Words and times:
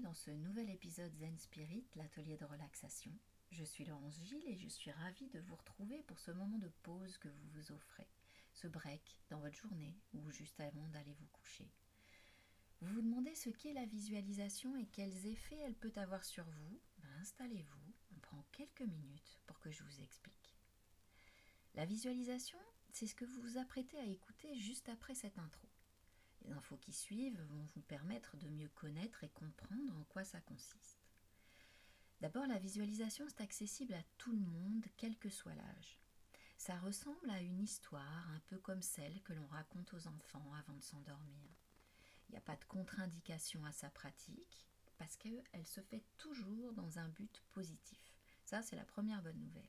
dans 0.00 0.14
ce 0.14 0.30
nouvel 0.30 0.68
épisode 0.68 1.14
Zen 1.14 1.38
Spirit, 1.38 1.84
l'atelier 1.94 2.36
de 2.36 2.44
relaxation. 2.44 3.12
Je 3.50 3.64
suis 3.64 3.84
Laurence 3.84 4.20
Gilles 4.22 4.46
et 4.46 4.56
je 4.56 4.68
suis 4.68 4.90
ravie 4.90 5.28
de 5.28 5.40
vous 5.40 5.56
retrouver 5.56 6.02
pour 6.02 6.18
ce 6.18 6.30
moment 6.30 6.58
de 6.58 6.70
pause 6.82 7.16
que 7.18 7.28
vous 7.28 7.48
vous 7.54 7.72
offrez, 7.72 8.08
ce 8.52 8.66
break 8.66 9.20
dans 9.30 9.40
votre 9.40 9.56
journée 9.56 9.96
ou 10.12 10.30
juste 10.30 10.60
avant 10.60 10.88
d'aller 10.88 11.14
vous 11.14 11.28
coucher. 11.28 11.70
Vous 12.80 12.94
vous 12.94 13.02
demandez 13.02 13.34
ce 13.34 13.48
qu'est 13.48 13.72
la 13.72 13.86
visualisation 13.86 14.76
et 14.76 14.86
quels 14.86 15.26
effets 15.26 15.58
elle 15.64 15.76
peut 15.76 15.92
avoir 15.96 16.24
sur 16.24 16.44
vous? 16.44 16.80
Ben, 16.98 17.08
Installez-vous, 17.20 17.94
on 18.14 18.20
prend 18.20 18.44
quelques 18.52 18.82
minutes 18.82 19.40
pour 19.46 19.58
que 19.60 19.70
je 19.70 19.82
vous 19.82 20.00
explique. 20.02 20.56
La 21.74 21.86
visualisation, 21.86 22.58
c'est 22.92 23.06
ce 23.06 23.14
que 23.14 23.24
vous 23.24 23.40
vous 23.40 23.58
apprêtez 23.58 23.98
à 23.98 24.04
écouter 24.04 24.54
juste 24.56 24.88
après 24.88 25.14
cette 25.14 25.38
intro. 25.38 25.68
Les 26.46 26.52
infos 26.52 26.76
qui 26.76 26.92
suivent 26.92 27.40
vont 27.42 27.64
vous 27.74 27.80
permettre 27.82 28.36
de 28.36 28.48
mieux 28.48 28.68
connaître 28.68 29.24
et 29.24 29.28
comprendre 29.30 29.96
en 29.96 30.04
quoi 30.04 30.24
ça 30.24 30.40
consiste. 30.40 31.00
D'abord, 32.20 32.46
la 32.46 32.58
visualisation 32.58 33.26
est 33.26 33.40
accessible 33.40 33.94
à 33.94 34.02
tout 34.16 34.32
le 34.32 34.40
monde, 34.40 34.84
quel 34.96 35.18
que 35.18 35.28
soit 35.28 35.54
l'âge. 35.54 35.98
Ça 36.56 36.78
ressemble 36.78 37.30
à 37.30 37.40
une 37.40 37.60
histoire, 37.60 38.30
un 38.30 38.40
peu 38.46 38.58
comme 38.58 38.80
celle 38.80 39.20
que 39.22 39.32
l'on 39.32 39.46
raconte 39.48 39.92
aux 39.92 40.06
enfants 40.06 40.52
avant 40.54 40.76
de 40.76 40.82
s'endormir. 40.82 41.50
Il 42.28 42.32
n'y 42.32 42.38
a 42.38 42.42
pas 42.42 42.56
de 42.56 42.64
contre-indication 42.64 43.64
à 43.64 43.72
sa 43.72 43.90
pratique, 43.90 44.66
parce 44.98 45.16
qu'elle 45.16 45.66
se 45.66 45.80
fait 45.80 46.04
toujours 46.16 46.72
dans 46.72 46.98
un 46.98 47.08
but 47.08 47.42
positif. 47.52 48.00
Ça, 48.44 48.62
c'est 48.62 48.76
la 48.76 48.84
première 48.84 49.22
bonne 49.22 49.38
nouvelle. 49.38 49.68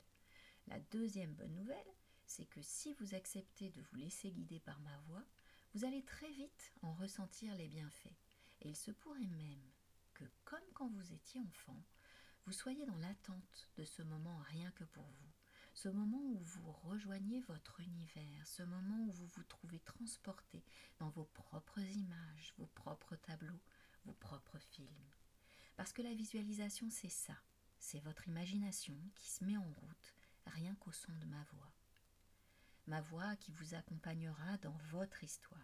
La 0.67 0.79
deuxième 0.79 1.33
bonne 1.33 1.55
nouvelle, 1.55 1.93
c'est 2.25 2.45
que 2.45 2.61
si 2.61 2.93
vous 2.93 3.15
acceptez 3.15 3.69
de 3.69 3.81
vous 3.81 3.95
laisser 3.95 4.31
guider 4.31 4.59
par 4.59 4.79
ma 4.81 4.97
voix, 5.07 5.23
vous 5.77 5.85
allez 5.85 6.01
très 6.01 6.31
vite 6.31 6.73
en 6.81 6.91
ressentir 6.95 7.53
les 7.53 7.67
bienfaits. 7.67 8.17
Et 8.61 8.69
il 8.69 8.75
se 8.75 8.89
pourrait 8.89 9.27
même 9.27 9.61
que, 10.15 10.23
comme 10.43 10.59
quand 10.73 10.87
vous 10.87 11.13
étiez 11.13 11.39
enfant, 11.39 11.79
vous 12.47 12.51
soyez 12.51 12.83
dans 12.87 12.97
l'attente 12.97 13.69
de 13.75 13.83
ce 13.83 14.01
moment 14.01 14.39
rien 14.49 14.71
que 14.71 14.85
pour 14.85 15.03
vous, 15.03 15.31
ce 15.75 15.89
moment 15.89 16.17
où 16.17 16.39
vous 16.39 16.71
rejoignez 16.71 17.41
votre 17.41 17.79
univers, 17.79 18.47
ce 18.47 18.63
moment 18.63 19.03
où 19.03 19.11
vous 19.11 19.27
vous 19.27 19.43
trouvez 19.43 19.77
transporté 19.81 20.63
dans 20.97 21.09
vos 21.09 21.25
propres 21.25 21.77
images, 21.77 22.55
vos 22.57 22.65
propres 22.73 23.15
tableaux, 23.15 23.61
vos 24.05 24.13
propres 24.13 24.57
films. 24.57 25.11
Parce 25.75 25.93
que 25.93 26.01
la 26.01 26.15
visualisation, 26.15 26.89
c'est 26.89 27.07
ça, 27.07 27.37
c'est 27.77 27.99
votre 27.99 28.27
imagination 28.27 28.97
qui 29.13 29.29
se 29.29 29.45
met 29.45 29.57
en 29.57 29.73
route 29.73 30.15
rien 30.47 30.73
qu'au 30.73 30.91
son 30.91 31.13
de 31.19 31.25
ma 31.27 31.43
voix 31.53 31.71
ma 32.87 33.01
voix 33.01 33.35
qui 33.35 33.51
vous 33.51 33.75
accompagnera 33.75 34.57
dans 34.57 34.77
votre 34.89 35.23
histoire. 35.23 35.59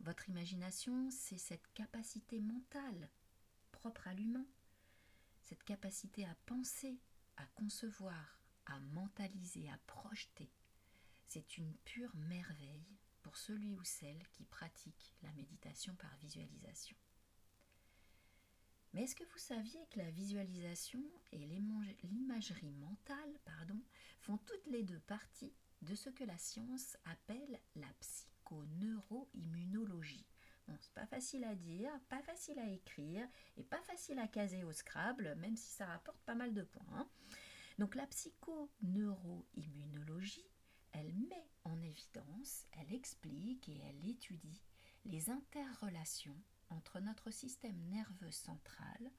Votre 0.00 0.28
imagination, 0.28 1.10
c'est 1.10 1.38
cette 1.38 1.72
capacité 1.74 2.40
mentale 2.40 3.08
propre 3.70 4.08
à 4.08 4.14
l'humain, 4.14 4.46
cette 5.40 5.64
capacité 5.64 6.24
à 6.24 6.34
penser, 6.46 6.98
à 7.36 7.46
concevoir, 7.54 8.40
à 8.66 8.78
mentaliser, 8.80 9.68
à 9.70 9.78
projeter. 9.86 10.50
C'est 11.26 11.56
une 11.56 11.74
pure 11.84 12.14
merveille 12.16 12.98
pour 13.22 13.36
celui 13.36 13.74
ou 13.74 13.84
celle 13.84 14.26
qui 14.28 14.44
pratique 14.44 15.14
la 15.22 15.32
méditation 15.32 15.94
par 15.94 16.14
visualisation. 16.16 16.96
Mais 18.92 19.04
est-ce 19.04 19.16
que 19.16 19.24
vous 19.24 19.38
saviez 19.38 19.86
que 19.90 19.98
la 19.98 20.10
visualisation 20.10 21.02
et 21.32 21.38
l'imagerie 21.38 22.72
mentale 22.72 23.38
pardon, 23.44 23.80
font 24.20 24.36
toutes 24.38 24.66
les 24.66 24.82
deux 24.82 25.00
partie 25.00 25.54
de 25.82 25.94
ce 25.94 26.10
que 26.10 26.24
la 26.24 26.38
science 26.38 26.96
appelle 27.04 27.60
la 27.76 27.86
psychoneuroimmunologie. 28.00 30.26
Bon, 30.68 30.76
c'est 30.80 30.94
pas 30.94 31.06
facile 31.06 31.44
à 31.44 31.54
dire, 31.54 31.92
pas 32.08 32.22
facile 32.22 32.58
à 32.58 32.68
écrire 32.68 33.28
et 33.56 33.62
pas 33.64 33.80
facile 33.82 34.18
à 34.18 34.28
caser 34.28 34.64
au 34.64 34.72
Scrabble, 34.72 35.34
même 35.36 35.56
si 35.56 35.70
ça 35.70 35.86
rapporte 35.86 36.20
pas 36.22 36.34
mal 36.34 36.52
de 36.54 36.62
points. 36.62 36.86
Hein. 36.94 37.08
Donc 37.78 37.94
la 37.94 38.06
psychoneuroimmunologie, 38.06 40.46
elle 40.92 41.12
met 41.14 41.48
en 41.64 41.80
évidence, 41.82 42.66
elle 42.72 42.92
explique 42.92 43.68
et 43.68 43.80
elle 43.88 44.04
étudie 44.08 44.62
les 45.04 45.30
interrelations 45.30 46.40
entre 46.70 47.00
notre 47.00 47.30
système 47.30 47.78
nerveux 47.90 48.30
central, 48.30 49.10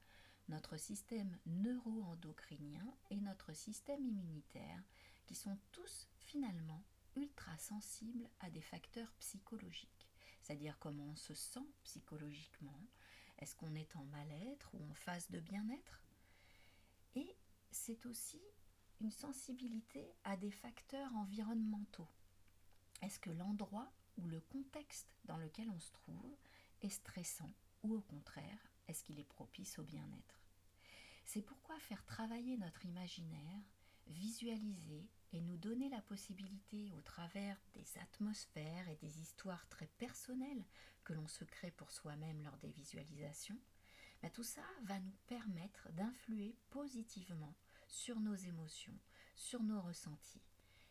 notre 0.47 0.77
système 0.77 1.37
neuroendocrinien 1.45 2.95
et 3.09 3.19
notre 3.19 3.51
système 3.53 4.05
immunitaire 4.05 4.81
qui 5.25 5.35
sont 5.35 5.57
tous 5.71 6.07
finalement 6.33 6.83
ultra 7.15 7.55
sensibles 7.59 8.27
à 8.39 8.49
des 8.49 8.61
facteurs 8.61 9.13
psychologiques, 9.19 10.07
c'est-à-dire 10.41 10.79
comment 10.79 11.05
on 11.11 11.15
se 11.15 11.35
sent 11.35 11.67
psychologiquement, 11.83 12.87
est-ce 13.37 13.55
qu'on 13.55 13.75
est 13.75 13.95
en 13.95 14.03
mal-être 14.05 14.73
ou 14.73 14.83
en 14.83 14.93
phase 14.95 15.29
de 15.29 15.39
bien-être? 15.39 16.01
Et 17.13 17.37
c'est 17.69 18.07
aussi 18.07 18.41
une 18.99 19.11
sensibilité 19.11 20.11
à 20.23 20.35
des 20.35 20.49
facteurs 20.49 21.15
environnementaux. 21.15 22.09
Est-ce 23.03 23.19
que 23.19 23.29
l'endroit 23.29 23.91
ou 24.17 24.25
le 24.25 24.41
contexte 24.41 25.15
dans 25.25 25.37
lequel 25.37 25.69
on 25.69 25.79
se 25.79 25.91
trouve 25.91 26.35
est 26.81 26.89
stressant 26.89 27.53
ou 27.83 27.93
au 27.93 28.01
contraire, 28.01 28.71
est-ce 28.87 29.03
qu'il 29.03 29.19
est 29.19 29.23
propice 29.23 29.77
au 29.77 29.83
bien-être? 29.83 30.41
C'est 31.25 31.43
pourquoi 31.43 31.79
faire 31.79 32.03
travailler 32.05 32.57
notre 32.57 32.85
imaginaire 32.85 33.61
visualiser 34.07 35.09
et 35.31 35.41
nous 35.41 35.57
donner 35.57 35.89
la 35.89 36.01
possibilité, 36.01 36.91
au 36.97 37.01
travers 37.01 37.57
des 37.73 37.85
atmosphères 37.99 38.87
et 38.89 38.95
des 38.97 39.19
histoires 39.19 39.67
très 39.69 39.87
personnelles 39.97 40.65
que 41.03 41.13
l'on 41.13 41.27
se 41.27 41.43
crée 41.43 41.71
pour 41.71 41.91
soi-même 41.91 42.43
lors 42.43 42.57
des 42.57 42.69
visualisations, 42.69 43.59
bah, 44.21 44.29
tout 44.29 44.43
ça 44.43 44.63
va 44.83 44.99
nous 44.99 45.15
permettre 45.27 45.91
d'influer 45.93 46.55
positivement 46.69 47.55
sur 47.87 48.19
nos 48.19 48.35
émotions, 48.35 48.97
sur 49.35 49.63
nos 49.63 49.81
ressentis. 49.81 50.41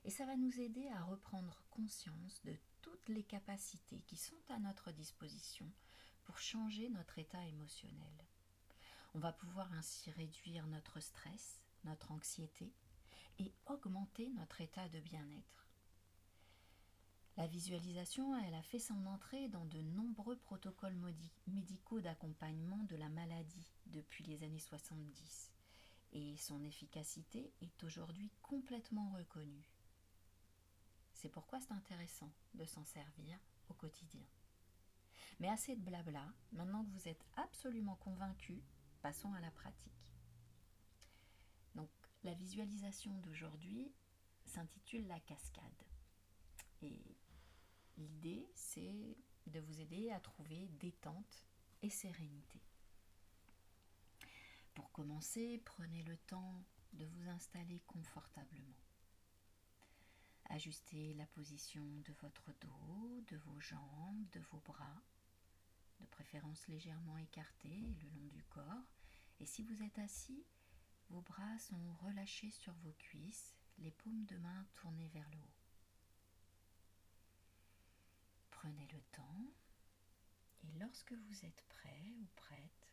Et 0.05 0.11
ça 0.11 0.27
va 0.27 0.37
nous 0.37 0.61
aider 0.61 0.89
à 0.89 1.03
reprendre 1.05 1.63
conscience 1.71 2.43
de 2.45 2.57
toutes 2.81 3.09
les 3.09 3.23
capacités 3.23 4.03
qui 4.07 4.17
sont 4.17 4.43
à 4.49 4.59
notre 4.59 4.91
disposition 4.91 5.71
pour 6.25 6.39
changer 6.39 6.89
notre 6.91 7.19
état 7.19 7.45
émotionnel. 7.47 8.27
On 9.15 9.19
va 9.19 9.33
pouvoir 9.33 9.73
ainsi 9.75 10.11
réduire 10.11 10.67
notre 10.67 11.01
stress, 11.01 11.61
notre 11.85 12.11
anxiété, 12.11 12.73
et 13.39 13.53
augmenter 13.67 14.31
notre 14.31 14.61
état 14.61 14.89
de 14.89 15.01
bien-être. 15.01 15.69
La 17.37 17.47
visualisation, 17.47 18.37
elle 18.37 18.55
a 18.55 18.63
fait 18.63 18.79
son 18.79 19.07
entrée 19.07 19.49
dans 19.49 19.65
de 19.65 19.81
nombreux 19.81 20.37
protocoles 20.37 20.99
médicaux 21.47 22.01
d'accompagnement 22.01 22.85
de 22.85 22.97
la 22.97 23.09
maladie 23.09 23.73
depuis 23.87 24.25
les 24.25 24.43
années 24.43 24.59
70 24.59 25.53
et 26.13 26.37
son 26.37 26.63
efficacité 26.63 27.53
est 27.63 27.85
aujourd'hui 27.85 28.31
complètement 28.43 29.11
reconnue. 29.13 29.69
C'est 31.15 31.31
pourquoi 31.31 31.61
c'est 31.61 31.73
intéressant 31.73 32.31
de 32.55 32.65
s'en 32.65 32.85
servir 32.85 33.39
au 33.69 33.75
quotidien. 33.75 34.25
Mais 35.41 35.49
assez 35.49 35.75
de 35.75 35.81
blabla, 35.81 36.33
maintenant 36.53 36.85
que 36.85 36.91
vous 36.91 37.09
êtes 37.09 37.25
absolument 37.37 37.97
convaincu, 37.97 38.63
passons 39.01 39.33
à 39.33 39.41
la 39.41 39.51
pratique. 39.51 40.02
La 42.25 42.35
visualisation 42.35 43.13
d'aujourd'hui 43.19 43.91
s'intitule 44.45 45.09
La 45.09 45.19
cascade. 45.19 45.83
Et 46.81 47.17
l'idée, 47.97 48.49
c'est 48.55 49.17
de 49.49 49.59
vous 49.59 49.81
aider 49.81 50.11
à 50.11 50.21
trouver 50.21 50.69
détente 50.79 51.45
et 51.83 51.91
sérénité. 51.91 52.61
Pour 54.73 54.93
commencer, 54.93 55.61
prenez 55.65 56.05
le 56.05 56.17
temps 56.17 56.65
de 56.93 57.05
vous 57.07 57.29
installer 57.29 57.81
confortablement. 57.89 58.79
Ajustez 60.51 61.15
la 61.15 61.27
position 61.27 61.85
de 62.05 62.13
votre 62.21 62.53
dos, 62.61 63.21
de 63.27 63.37
vos 63.39 63.59
jambes, 63.59 64.29
de 64.31 64.41
vos 64.53 64.61
bras, 64.61 65.03
de 65.99 66.07
préférence 66.07 66.69
légèrement 66.69 67.19
écartés 67.19 67.97
le 68.01 68.09
long 68.11 68.29
du 68.29 68.45
corps. 68.45 68.95
Et 69.41 69.47
si 69.47 69.65
vous 69.65 69.83
êtes 69.83 69.99
assis, 69.99 70.45
vos 71.13 71.21
bras 71.21 71.59
sont 71.59 71.95
relâchés 72.01 72.51
sur 72.51 72.73
vos 72.77 72.95
cuisses, 72.95 73.55
les 73.79 73.91
paumes 73.91 74.25
de 74.25 74.37
main 74.39 74.67
tournées 74.73 75.09
vers 75.09 75.29
le 75.31 75.39
haut. 75.39 75.57
Prenez 78.51 78.89
le 78.93 79.01
temps 79.13 79.47
et 80.65 80.79
lorsque 80.79 81.13
vous 81.13 81.45
êtes 81.45 81.65
prêt 81.69 82.13
ou 82.19 82.27
prête, 82.35 82.89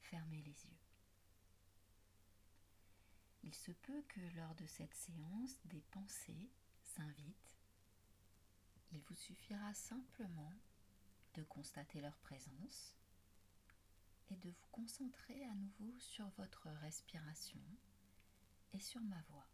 fermez 0.00 0.40
les 0.40 0.64
yeux. 0.64 0.78
Il 3.42 3.54
se 3.54 3.72
peut 3.72 4.02
que 4.08 4.20
lors 4.36 4.54
de 4.54 4.66
cette 4.66 4.94
séance, 4.94 5.58
des 5.66 5.82
pensées 5.90 6.48
s'invitent. 6.82 7.56
Il 8.92 9.00
vous 9.02 9.14
suffira 9.14 9.74
simplement 9.74 10.54
de 11.34 11.42
constater 11.44 12.00
leur 12.00 12.16
présence 12.18 12.94
et 14.30 14.36
de 14.36 14.50
vous 14.50 14.66
concentrer 14.70 15.44
à 15.44 15.54
nouveau 15.54 15.98
sur 15.98 16.28
votre 16.30 16.68
respiration 16.82 17.60
et 18.72 18.80
sur 18.80 19.00
ma 19.02 19.20
voix. 19.30 19.46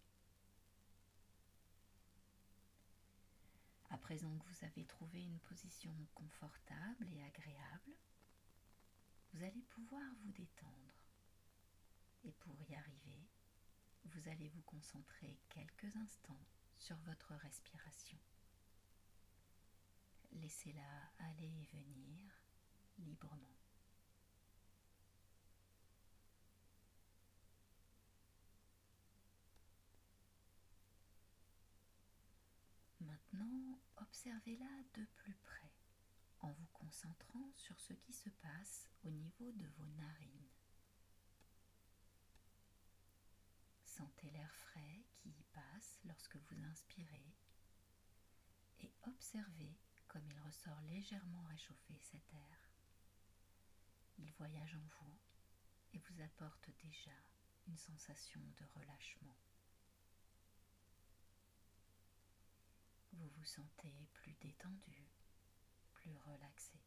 À 3.90 3.99
présent 3.99 4.37
que 4.38 4.44
vous 4.44 4.64
avez 4.64 4.84
trouvé 4.84 5.23
une 5.23 5.38
position 5.40 5.94
confortable 6.14 7.06
et 7.12 7.23
agréable, 7.23 7.93
vous 9.32 9.43
allez 9.43 9.62
pouvoir 9.62 10.02
vous 10.23 10.32
détendre. 10.32 10.94
Et 12.25 12.32
pour 12.32 12.61
y 12.62 12.75
arriver, 12.75 13.29
vous 14.05 14.29
allez 14.29 14.49
vous 14.49 14.62
concentrer 14.62 15.38
quelques 15.49 15.96
instants 15.96 16.44
sur 16.79 16.96
votre 16.99 17.34
respiration. 17.34 18.19
Laissez-la 20.32 21.26
aller 21.29 21.52
et 21.72 21.82
venir 21.82 22.32
librement. 22.99 23.56
Maintenant, 33.37 33.79
observez-la 33.99 34.83
de 34.94 35.05
plus 35.17 35.35
près 35.35 35.71
en 36.41 36.50
vous 36.53 36.69
concentrant 36.73 37.50
sur 37.56 37.79
ce 37.81 37.93
qui 37.93 38.15
se 38.15 38.31
passe 38.31 38.88
au 39.05 39.11
niveau 39.11 39.53
de 39.53 39.67
vos 39.77 39.87
narines. 39.99 40.49
Sentez 43.85 44.31
l'air 44.31 44.55
frais 44.55 45.05
qui 45.17 45.29
y 45.29 45.44
passe 45.53 46.00
lorsque 46.05 46.37
vous 46.37 46.62
inspirez 46.65 47.35
et 48.81 48.93
observez 49.03 49.77
comme 50.09 50.27
il 50.27 50.41
ressort 50.41 50.81
légèrement 50.82 51.44
réchauffé 51.44 51.99
cet 52.00 52.32
air. 52.32 52.71
Il 54.19 54.32
voyage 54.32 54.75
en 54.77 54.87
vous 55.00 55.19
et 55.93 55.99
vous 55.99 56.23
apporte 56.23 56.71
déjà 56.82 57.17
une 57.67 57.77
sensation 57.77 58.41
de 58.56 58.65
relâchement. 58.77 59.37
Vous 63.19 63.29
vous 63.37 63.45
sentez 63.45 63.93
plus 64.13 64.35
détendu, 64.35 65.09
plus 65.95 66.17
relaxé. 66.19 66.79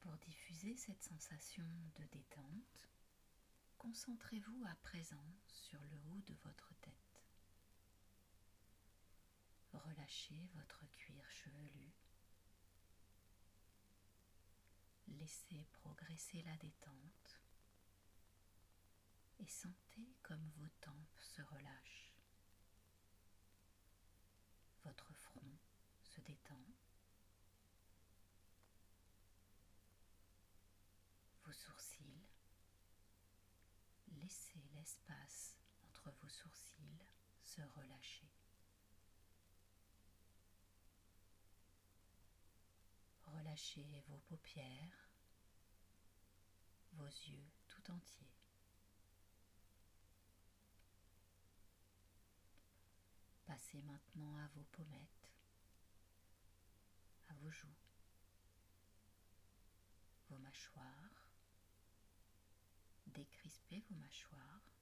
Pour 0.00 0.16
diffuser 0.18 0.76
cette 0.76 1.02
sensation 1.02 1.64
de 1.96 2.04
détente, 2.12 2.88
concentrez-vous 3.78 4.64
à 4.66 4.74
présent 4.76 5.24
sur 5.46 5.80
le 5.80 5.98
haut 6.10 6.20
de 6.26 6.34
votre 6.44 6.74
tête. 6.80 7.22
Relâchez 9.72 10.48
votre 10.54 10.86
cuir 10.92 11.28
chevelu. 11.30 11.92
Laissez 15.08 15.66
progresser 15.72 16.42
la 16.42 16.56
détente 16.56 17.43
et 19.38 19.48
sentez 19.48 20.16
comme 20.22 20.50
vos 20.56 20.68
tempes 20.80 21.20
se 21.20 21.42
relâchent. 21.42 22.12
Votre 24.84 25.12
front 25.14 25.58
se 26.02 26.20
détend. 26.20 26.64
Vos 31.44 31.52
sourcils. 31.52 32.28
Laissez 34.12 34.62
l'espace 34.74 35.56
entre 35.82 36.10
vos 36.22 36.28
sourcils 36.28 37.04
se 37.42 37.60
relâcher. 37.62 38.30
Relâchez 43.26 44.04
vos 44.08 44.18
paupières, 44.28 45.08
vos 46.92 47.06
yeux 47.06 47.50
tout 47.68 47.90
entiers. 47.90 48.43
Passez 53.54 53.80
maintenant 53.82 54.36
à 54.38 54.48
vos 54.56 54.64
pommettes, 54.72 55.30
à 57.28 57.34
vos 57.34 57.52
joues, 57.52 57.78
vos 60.28 60.38
mâchoires. 60.38 61.28
Décrispez 63.06 63.80
vos 63.88 63.94
mâchoires. 63.94 64.74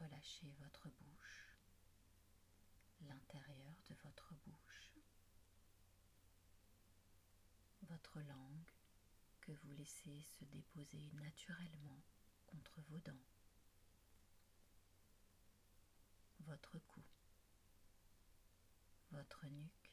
Relâchez 0.00 0.50
votre 0.60 0.88
bouche, 0.88 1.58
l'intérieur 3.02 3.74
de 3.90 3.94
votre 4.02 4.32
bouche, 4.46 4.90
votre 7.82 8.18
langue 8.22 8.72
que 9.42 9.52
vous 9.52 9.72
laissez 9.72 10.22
se 10.22 10.46
déposer 10.46 11.10
naturellement 11.12 12.02
contre 12.46 12.80
vos 12.88 12.98
dents 13.00 13.26
votre 16.48 16.78
cou, 16.78 17.02
votre 19.10 19.46
nuque. 19.46 19.92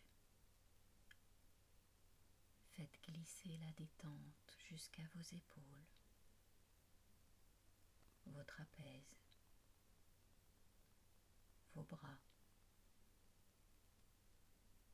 Faites 2.72 2.98
glisser 3.04 3.58
la 3.58 3.72
détente 3.74 4.58
jusqu'à 4.70 5.04
vos 5.16 5.36
épaules, 5.36 5.86
vos 8.28 8.44
trapèzes, 8.44 9.38
vos 11.74 11.84
bras, 11.84 12.20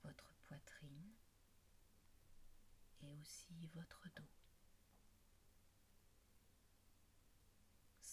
votre 0.04 0.34
poitrine 0.44 1.14
et 3.02 3.14
aussi 3.14 3.68
votre 3.76 4.10
dos. 4.16 4.51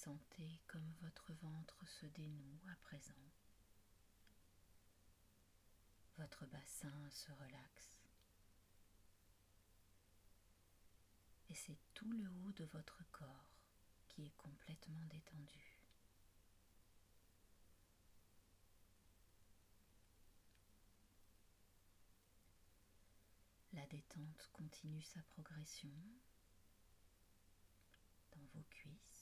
Sentez 0.04 0.60
comme 0.68 0.94
votre 1.02 1.32
ventre 1.42 1.84
se 1.88 2.06
dénoue 2.06 2.60
à 2.70 2.76
présent. 2.76 3.32
Votre 6.18 6.46
bassin 6.46 7.10
se 7.10 7.32
relaxe. 7.32 7.98
Et 11.50 11.54
c'est 11.54 11.80
tout 11.94 12.12
le 12.12 12.28
haut 12.28 12.52
de 12.52 12.64
votre 12.66 13.02
corps 13.10 13.58
qui 14.06 14.24
est 14.24 14.36
complètement 14.36 15.04
détendu. 15.06 15.80
La 23.72 23.84
détente 23.86 24.48
continue 24.52 25.02
sa 25.02 25.22
progression 25.22 25.90
dans 28.30 28.44
vos 28.54 28.64
cuisses 28.70 29.17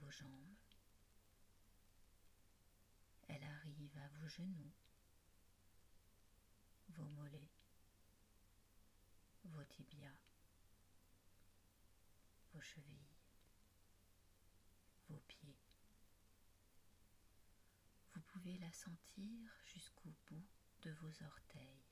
vos 0.00 0.10
jambes. 0.10 0.56
Elle 3.28 3.42
arrive 3.44 3.96
à 3.98 4.08
vos 4.18 4.28
genoux, 4.28 4.72
vos 6.90 7.08
mollets, 7.10 7.50
vos 9.44 9.64
tibias, 9.64 10.10
vos 12.52 12.60
chevilles, 12.60 13.16
vos 15.08 15.20
pieds. 15.28 15.56
Vous 18.14 18.20
pouvez 18.32 18.58
la 18.58 18.72
sentir 18.72 19.50
jusqu'au 19.72 20.12
bout 20.28 20.46
de 20.82 20.90
vos 20.92 21.24
orteils. 21.24 21.84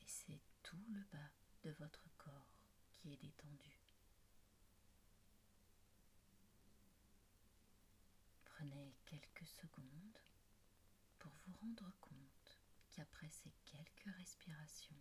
Et 0.00 0.06
c'est 0.06 0.40
tout 0.62 0.84
le 0.90 1.02
bas 1.12 1.30
de 1.64 1.70
votre 1.78 2.08
corps 2.18 2.58
qui 2.90 3.12
est 3.12 3.16
détendu. 3.16 3.78
Prenez 8.44 8.94
quelques 9.06 9.46
secondes 9.46 10.18
pour 11.18 11.32
vous 11.46 11.51
rendre 11.62 11.92
compte 12.00 12.58
qu'après 12.90 13.28
ces 13.28 13.52
quelques 13.64 14.16
respirations, 14.16 15.00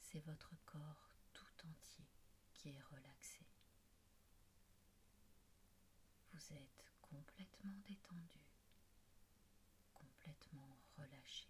c'est 0.00 0.20
votre 0.20 0.54
corps 0.64 1.10
tout 1.34 1.66
entier 1.66 2.08
qui 2.54 2.70
est 2.70 2.82
relaxé. 2.90 3.46
Vous 6.32 6.54
êtes 6.54 6.92
complètement 7.02 7.78
détendu, 7.86 8.40
complètement 9.94 10.78
relâché. 10.96 11.48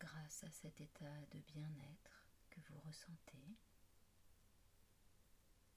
grâce 0.00 0.44
à 0.44 0.50
cet 0.52 0.80
état 0.80 1.20
de 1.32 1.40
bien-être 1.40 2.27
vous 2.68 2.78
ressentez, 2.80 3.56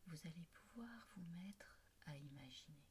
vous 0.07 0.17
allez 0.25 0.45
pouvoir 0.45 1.07
vous 1.15 1.25
mettre 1.37 1.79
à 2.05 2.17
imaginer. 2.17 2.87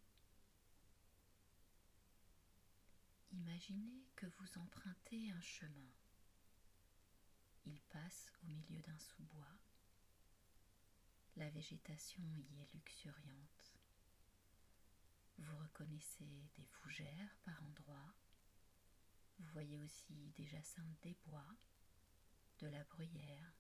Imaginez 3.33 4.07
que 4.17 4.27
vous 4.27 4.59
empruntez 4.59 5.31
un 5.31 5.41
chemin. 5.41 5.93
Il 7.67 7.81
passe 7.83 8.33
au 8.43 8.47
milieu 8.47 8.81
d'un 8.83 8.99
sous-bois. 8.99 9.59
La 11.37 11.49
végétation 11.51 12.23
y 12.37 12.63
est 12.63 12.75
luxuriante. 12.75 13.79
Vous 15.39 15.57
reconnaissez 15.59 16.49
des 16.57 16.67
fougères 16.67 17.37
par 17.45 17.63
endroits 17.65 18.15
vous 19.41 19.53
voyez 19.53 19.79
aussi 19.79 20.33
des 20.37 20.45
jacinthes 20.45 21.01
des 21.03 21.17
bois, 21.27 21.57
de 22.59 22.67
la 22.67 22.85
bruyère, 22.85 23.53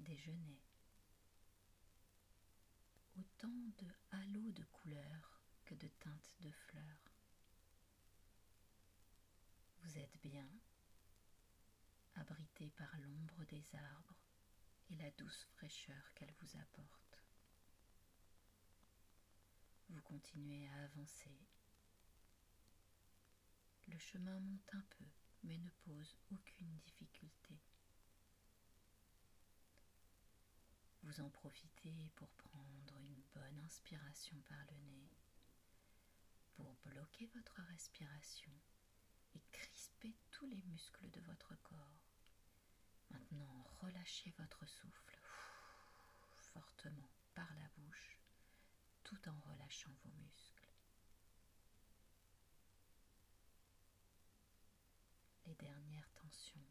déjeuner. 0.00 0.60
Autant 3.16 3.48
de 3.78 3.86
halos 4.10 4.52
de 4.52 4.64
couleurs 4.64 5.40
que 5.64 5.74
de 5.74 5.88
teintes 5.88 6.34
de 6.40 6.50
fleurs. 6.50 7.12
Vous 9.82 9.98
êtes 9.98 10.20
bien, 10.22 10.48
abrité 12.14 12.70
par 12.70 12.96
l'ombre 12.98 13.44
des 13.46 13.74
arbres 13.74 14.16
et 14.90 14.96
la 14.96 15.10
douce 15.12 15.46
fraîcheur 15.56 16.12
qu'elle 16.14 16.34
vous 16.40 16.56
apporte. 16.58 17.22
Vous 19.88 20.02
continuez 20.02 20.68
à 20.68 20.84
avancer. 20.84 21.36
Le 23.88 23.98
chemin 23.98 24.38
monte 24.38 24.74
un 24.74 24.84
peu, 24.98 25.04
mais 25.42 25.58
ne 25.58 25.70
pose 25.84 26.16
aucune 26.30 26.78
difficulté. 26.78 27.58
Vous 31.10 31.22
en 31.22 31.30
profitez 31.30 32.12
pour 32.14 32.28
prendre 32.34 33.00
une 33.00 33.20
bonne 33.34 33.58
inspiration 33.64 34.36
par 34.48 34.58
le 34.70 34.76
nez, 34.92 35.10
pour 36.54 36.72
bloquer 36.84 37.28
votre 37.34 37.60
respiration 37.62 38.52
et 39.34 39.40
crisper 39.50 40.14
tous 40.30 40.46
les 40.46 40.62
muscles 40.68 41.10
de 41.10 41.20
votre 41.22 41.56
corps. 41.64 42.14
Maintenant, 43.10 43.66
relâchez 43.80 44.32
votre 44.38 44.64
souffle 44.66 45.18
fortement 46.52 47.10
par 47.34 47.52
la 47.56 47.68
bouche 47.76 48.16
tout 49.02 49.28
en 49.28 49.40
relâchant 49.50 49.90
vos 50.04 50.12
muscles. 50.22 50.68
Les 55.46 55.54
dernières 55.56 56.10
tensions 56.22 56.68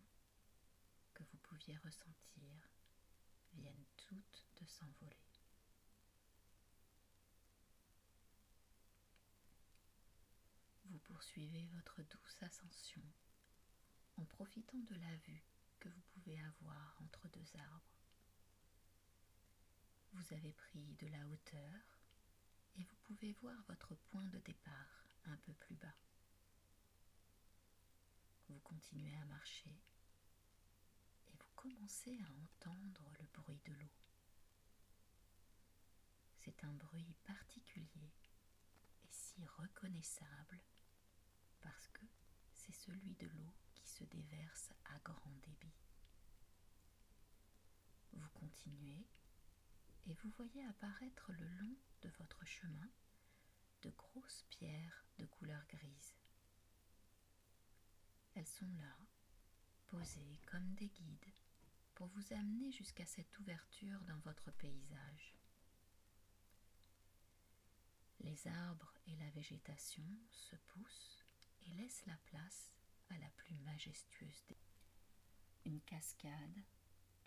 que 1.13 1.24
vous 1.24 1.38
pouviez 1.39 1.75
ressentir 1.84 2.69
viennent 3.53 3.86
de 4.16 4.66
s'envoler. 4.66 5.18
Vous 10.86 11.00
poursuivez 11.00 11.68
votre 11.75 12.01
douce 12.04 12.44
ascension 12.44 13.04
en 14.18 14.25
profitant 14.25 14.80
de 14.80 14.96
la 14.96 15.16
vue 15.28 15.44
que 15.80 15.89
vous 15.89 16.01
pouvez 16.13 16.39
avoir 16.39 16.98
entre 17.01 17.28
deux 17.30 17.60
arbres. 17.60 18.00
Vous 20.13 20.34
avez 20.34 20.51
pris 20.54 20.96
de 21.00 21.08
la 21.08 21.28
hauteur 21.28 22.01
et 22.78 22.84
vous 22.84 22.96
pouvez 23.04 23.34
voir 23.42 23.56
votre 23.68 23.96
point 23.96 24.28
de 24.28 24.39
départ 24.39 25.08
un 25.25 25.38
peu 25.38 25.54
plus 25.54 25.75
bas. 25.75 25.96
Vous 28.50 28.60
continuez 28.60 29.16
à 29.18 29.25
marcher 29.25 29.80
commencez 31.62 32.18
à 32.22 32.32
entendre 32.44 33.12
le 33.20 33.25
bruit 33.34 33.60
de 33.66 33.74
l'eau. 33.74 33.92
C'est 36.38 36.63
un 36.63 36.72
bruit 36.72 37.13
particulier 37.25 38.13
et 39.04 39.10
si 39.12 39.46
reconnaissable 39.46 40.62
parce 41.60 41.89
que 41.89 42.06
c'est 42.54 42.72
celui 42.72 43.13
de 43.16 43.28
l'eau 43.28 43.54
qui 43.75 43.86
se 43.89 44.06
déverse 44.06 44.72
à 44.86 45.00
grand 45.00 45.36
débit. 45.44 45.75
Vous 48.13 48.30
continuez 48.30 49.06
et 50.08 50.13
vous 50.13 50.30
voyez 50.38 50.63
apparaître 50.63 51.34
le 51.34 51.48
long 51.60 51.75
de 52.04 52.10
votre 52.20 52.46
chemin 52.46 52.89
de 53.82 53.89
grosses 53.89 54.46
pierres 54.50 55.04
de 55.18 55.25
couleur 55.25 55.66
grise. 55.68 56.16
Elles 58.36 58.48
sont 58.48 58.72
là, 58.80 58.96
posées 59.88 60.39
comme 60.46 60.74
des 60.75 60.88
guides, 60.88 61.34
pour 62.00 62.08
vous 62.08 62.34
amener 62.34 62.72
jusqu'à 62.72 63.06
cette 63.06 63.38
ouverture 63.39 64.00
dans 64.08 64.20
votre 64.20 64.51
paysage. 64.51 65.36
Les 68.22 68.48
arbres 68.48 68.94
et 69.06 69.18
la 69.18 69.29
végétation 69.32 70.08
se 70.32 70.56
poussent 70.56 71.25
et 71.68 71.74
laissent 71.74 72.06
la 72.06 72.15
place 72.24 72.72
à 73.10 73.18
la 73.18 73.29
plus 73.32 73.58
majestueuse 73.65 74.46
des. 74.48 74.58
Une 75.65 75.82
cascade 75.82 76.63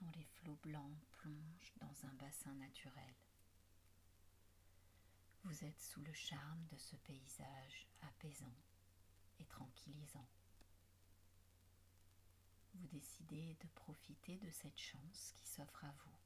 dont 0.01 0.11
les 0.17 0.25
flots 0.25 0.59
blancs 0.63 0.97
plongent 1.11 1.75
dans 1.77 2.07
un 2.07 2.15
bassin 2.15 2.55
naturel. 2.55 3.15
Vous 5.45 5.65
êtes 5.65 5.83
sous 5.83 6.01
le 6.01 6.15
charme 6.15 6.65
de 6.69 6.79
ce 6.79 6.97
paysage 6.97 7.89
apaisant 8.01 8.57
et 9.39 9.45
tranquillisant. 9.45 10.29
Vous 12.75 12.87
décidez 12.89 13.57
de 13.61 13.69
profiter 13.75 14.39
de 14.39 14.51
cette 14.51 14.79
chance 14.79 15.33
qui 15.37 15.47
s'offre 15.47 15.85
à 15.85 15.93
vous. 16.05 16.19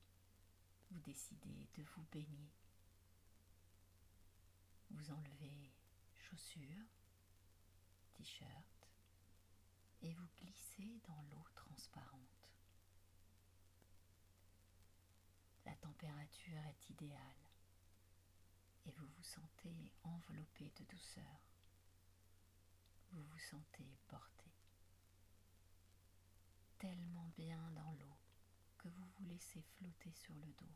Vous 0.90 1.00
décidez 1.00 1.68
de 1.74 1.82
vous 1.82 2.04
baigner. 2.12 2.52
Vous 4.90 5.10
enlevez 5.10 5.72
chaussures, 6.14 6.86
t-shirt 8.14 8.88
et 10.02 10.12
vous 10.12 10.28
glissez 10.38 11.00
dans 11.08 11.22
l'eau 11.30 11.44
transparente. 11.54 12.52
La 15.64 15.74
température 15.76 16.64
est 16.66 16.90
idéale 16.90 17.50
et 18.86 18.92
vous 18.92 19.06
vous 19.06 19.24
sentez 19.24 19.92
enveloppé 20.04 20.72
de 20.78 20.84
douceur. 20.84 21.40
Vous 23.12 23.22
vous 23.22 23.38
sentez 23.38 23.98
porté 24.08 24.55
tellement 26.78 27.30
bien 27.36 27.60
dans 27.72 27.92
l'eau 27.92 28.16
que 28.78 28.88
vous 28.88 29.04
vous 29.04 29.24
laissez 29.24 29.62
flotter 29.62 30.12
sur 30.12 30.34
le 30.34 30.52
dos, 30.58 30.74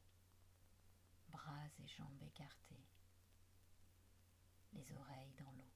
bras 1.28 1.66
et 1.78 1.87
jambes 1.88 2.23
écartés, 2.23 2.85
les 4.73 4.92
oreilles 4.92 5.35
dans 5.38 5.50
l'eau. 5.52 5.73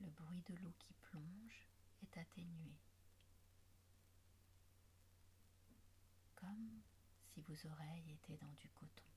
Le 0.00 0.10
bruit 0.10 0.42
de 0.48 0.54
l'eau 0.56 0.72
qui 0.78 0.94
plonge 0.94 1.68
est 2.02 2.18
atténué, 2.18 2.74
comme 6.34 6.82
si 7.26 7.42
vos 7.42 7.66
oreilles 7.66 8.12
étaient 8.12 8.38
dans 8.38 8.52
du 8.54 8.68
coton. 8.70 9.09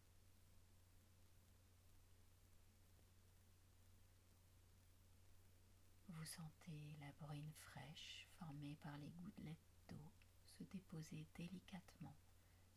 Vous 6.24 6.30
sentez 6.30 6.96
la 7.02 7.12
bruine 7.20 7.52
fraîche 7.60 8.30
formée 8.40 8.78
par 8.82 8.98
les 9.00 9.10
gouttelettes 9.10 9.74
d'eau 9.90 10.10
se 10.58 10.64
déposer 10.64 11.28
délicatement 11.36 12.16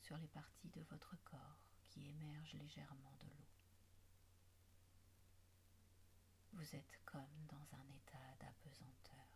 sur 0.01 0.17
les 0.17 0.27
parties 0.27 0.69
de 0.71 0.81
votre 0.91 1.15
corps 1.23 1.61
qui 1.85 2.09
émergent 2.09 2.55
légèrement 2.55 3.17
de 3.21 3.29
l'eau. 3.29 3.47
Vous 6.55 6.75
êtes 6.75 6.99
comme 7.05 7.47
dans 7.47 7.77
un 7.77 7.89
état 7.95 8.35
d'apesanteur. 8.41 9.29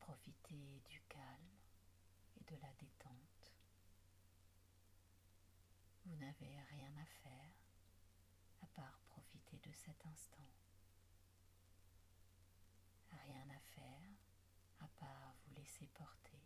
Profitez 0.00 0.80
du 0.88 1.02
calme 1.06 1.60
et 2.40 2.44
de 2.44 2.58
la 2.62 2.72
détente. 2.80 3.52
Vous 6.06 6.16
n'avez 6.16 6.58
rien 6.70 6.96
à 6.96 7.04
faire 7.04 7.52
à 8.62 8.66
part 8.68 8.98
profiter 9.08 9.58
de 9.68 9.72
cet 9.74 9.95
Rien 13.10 13.48
à 13.50 13.58
faire 13.74 14.08
à 14.80 14.86
part 15.00 15.34
vous 15.44 15.54
laisser 15.56 15.86
porter 15.94 16.38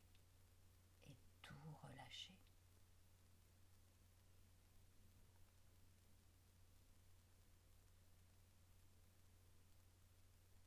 et 1.09 1.17
tout 1.43 1.55
relâcher. 1.83 2.35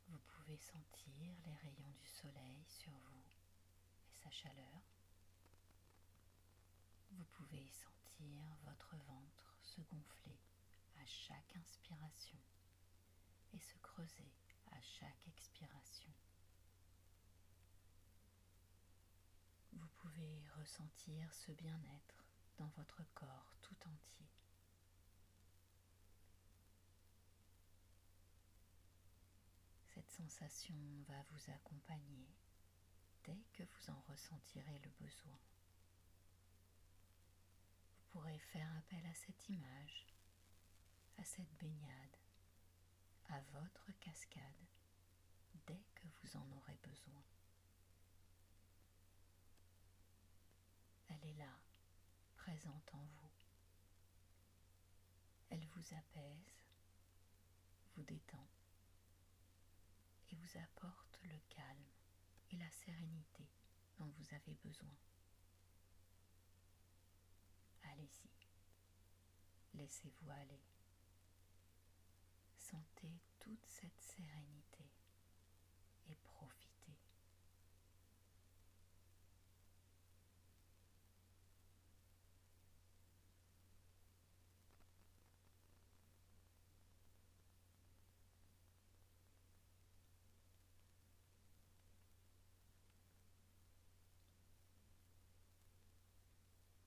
Vous 0.09 0.19
pouvez 0.19 0.57
sentir 0.57 1.33
les 1.45 1.55
rayons 1.55 1.89
du 1.97 2.05
soleil 2.05 2.63
sur 2.67 2.91
vous 2.91 3.25
et 4.07 4.15
sa 4.23 4.29
chaleur. 4.29 4.81
Vous 7.11 7.25
pouvez 7.31 7.67
sentir 7.69 8.43
votre 8.65 8.95
ventre 9.07 9.57
se 9.63 9.81
gonfler 9.81 10.37
à 11.01 11.05
chaque 11.05 11.55
inspiration 11.55 12.37
et 13.53 13.59
se 13.59 13.77
creuser 13.79 14.31
à 14.71 14.81
chaque 14.81 15.27
expiration. 15.27 16.11
Vous 19.73 19.87
pouvez 19.95 20.43
ressentir 20.59 21.33
ce 21.33 21.51
bien-être 21.51 22.25
dans 22.57 22.69
votre 22.77 23.03
corps 23.13 23.55
tout 23.61 23.75
entier. 23.87 24.27
Cette 29.93 30.09
sensation 30.09 30.75
va 31.07 31.21
vous 31.31 31.51
accompagner 31.51 32.27
dès 33.23 33.43
que 33.53 33.63
vous 33.63 33.89
en 33.91 34.01
ressentirez 34.11 34.79
le 34.83 35.05
besoin. 35.05 35.39
Vous 38.13 38.19
pourrez 38.19 38.39
faire 38.39 38.69
appel 38.77 39.05
à 39.05 39.13
cette 39.13 39.49
image 39.49 40.07
à 41.17 41.23
cette 41.23 41.53
baignade, 41.59 42.17
à 43.33 43.41
votre 43.51 43.91
cascade, 43.99 44.67
dès 45.65 45.83
que 45.95 46.07
vous 46.21 46.37
en 46.37 46.51
aurez 46.51 46.77
besoin. 46.83 47.23
est 51.09 51.33
là, 51.37 51.59
présente 52.35 52.93
en 52.93 53.05
vous. 53.05 53.31
Elle 55.49 55.65
vous 55.67 55.95
apaise, 55.95 56.63
vous 57.95 58.03
détend 58.03 58.47
et 60.29 60.35
vous 60.35 60.57
apporte 60.59 61.19
le 61.23 61.39
calme 61.49 61.87
et 62.51 62.57
la 62.57 62.69
sérénité 62.71 63.47
dont 63.97 64.11
vous 64.17 64.35
avez 64.35 64.55
besoin. 64.63 64.95
Allez-y, 67.83 68.29
laissez-vous 69.77 70.29
aller. 70.29 70.72
Sentez 72.73 73.19
toute 73.37 73.63
cette 73.67 74.01
sérénité 74.01 74.83
et 76.09 76.15
profitez. 76.23 76.97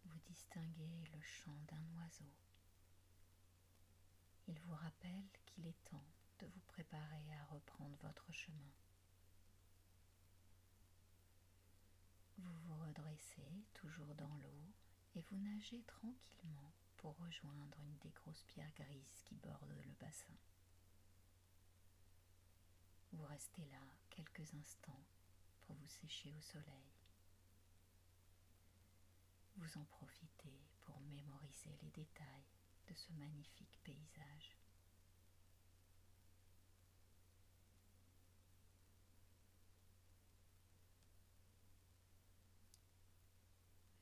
Vous 0.04 0.18
distinguez 0.26 1.04
le 1.14 1.20
chant 1.22 1.56
d'un 1.68 2.00
oiseau. 2.00 2.24
Il 4.48 4.58
vous 4.60 4.74
rappelle 4.74 5.28
qu'il 5.44 5.66
est 5.66 5.84
temps 5.90 6.06
de 6.38 6.46
vous 6.46 6.60
préparer 6.68 7.32
à 7.40 7.44
reprendre 7.46 7.96
votre 8.02 8.30
chemin. 8.32 8.70
Vous 12.38 12.52
vous 12.66 12.84
redressez 12.84 13.64
toujours 13.74 14.14
dans 14.14 14.34
l'eau 14.36 14.72
et 15.14 15.20
vous 15.22 15.36
nagez 15.38 15.82
tranquillement 15.82 16.72
pour 16.96 17.16
rejoindre 17.18 17.78
une 17.80 17.98
des 17.98 18.10
grosses 18.10 18.44
pierres 18.44 18.72
grises 18.74 19.22
qui 19.24 19.34
bordent 19.36 19.74
le 19.84 19.92
bassin. 20.00 20.36
Vous 23.12 23.24
restez 23.24 23.64
là 23.66 23.82
quelques 24.10 24.54
instants 24.54 25.04
pour 25.62 25.74
vous 25.76 25.88
sécher 25.88 26.32
au 26.34 26.40
soleil. 26.40 26.92
Vous 29.56 29.78
en 29.78 29.84
profitez 29.84 30.60
pour 30.84 31.00
mémoriser 31.00 31.76
les 31.82 31.90
détails 31.90 32.55
de 32.88 32.94
ce 32.94 33.12
magnifique 33.12 33.78
paysage. 33.84 34.56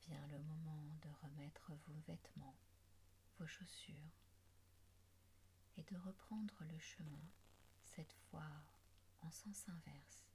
Vient 0.06 0.26
le 0.28 0.38
moment 0.38 0.84
de 1.02 1.08
remettre 1.22 1.72
vos 1.86 1.98
vêtements, 2.06 2.56
vos 3.38 3.46
chaussures 3.46 3.94
et 5.76 5.82
de 5.82 5.96
reprendre 5.96 6.54
le 6.70 6.78
chemin, 6.78 7.24
cette 7.84 8.12
fois 8.30 8.50
en 9.22 9.30
sens 9.30 9.68
inverse, 9.68 10.28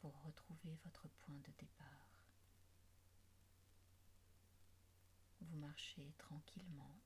pour 0.00 0.12
retrouver 0.22 0.76
votre 0.84 1.08
point 1.08 1.38
de 1.38 1.52
départ. 1.58 2.20
Vous 5.40 5.56
marchez 5.56 6.12
tranquillement, 6.18 7.00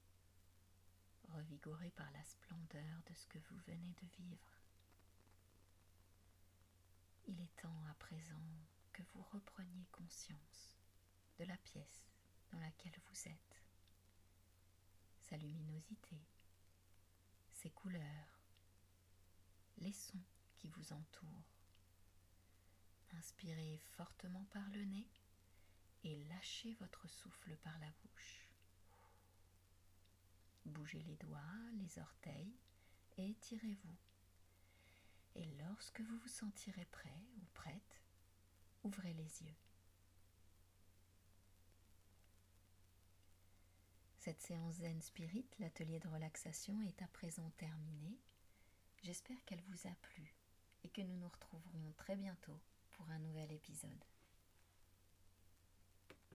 revigoré 1.34 1.90
par 1.90 2.10
la 2.12 2.24
splendeur 2.24 3.02
de 3.06 3.14
ce 3.14 3.26
que 3.26 3.38
vous 3.38 3.56
venez 3.66 3.94
de 4.02 4.06
vivre. 4.18 4.60
Il 7.26 7.40
est 7.40 7.56
temps 7.56 7.84
à 7.90 7.94
présent 7.94 8.42
que 8.92 9.02
vous 9.14 9.22
repreniez 9.32 9.86
conscience 9.92 10.76
de 11.38 11.44
la 11.44 11.56
pièce 11.58 12.06
dans 12.52 12.58
laquelle 12.58 12.98
vous 13.06 13.28
êtes, 13.28 13.62
sa 15.20 15.36
luminosité, 15.36 16.16
ses 17.52 17.70
couleurs, 17.70 18.40
les 19.78 19.92
sons 19.92 20.24
qui 20.56 20.68
vous 20.68 20.92
entourent. 20.92 21.54
Inspirez 23.12 23.78
fortement 23.96 24.44
par 24.50 24.68
le 24.70 24.84
nez 24.84 25.08
et 26.04 26.24
lâchez 26.24 26.74
votre 26.80 27.08
souffle 27.08 27.56
par 27.58 27.78
la 27.78 27.90
bouche. 28.02 28.47
Bougez 30.68 31.00
les 31.00 31.16
doigts, 31.16 31.40
les 31.74 31.98
orteils 31.98 32.54
et 33.16 33.30
étirez-vous. 33.30 33.96
Et 35.34 35.46
lorsque 35.60 36.00
vous 36.00 36.18
vous 36.18 36.28
sentirez 36.28 36.86
prêt 36.86 37.22
ou 37.36 37.44
prête, 37.54 38.02
ouvrez 38.84 39.12
les 39.14 39.42
yeux. 39.42 39.56
Cette 44.18 44.42
séance 44.42 44.74
Zen 44.74 45.00
Spirit, 45.00 45.46
l'atelier 45.58 46.00
de 46.00 46.08
relaxation, 46.08 46.82
est 46.82 47.00
à 47.02 47.06
présent 47.08 47.50
terminée. 47.56 48.18
J'espère 49.02 49.42
qu'elle 49.44 49.62
vous 49.68 49.88
a 49.88 49.94
plu 50.02 50.34
et 50.84 50.88
que 50.88 51.02
nous 51.02 51.16
nous 51.16 51.28
retrouverons 51.28 51.92
très 51.96 52.16
bientôt 52.16 52.60
pour 52.90 53.08
un 53.10 53.18
nouvel 53.20 53.52
épisode. 53.52 54.04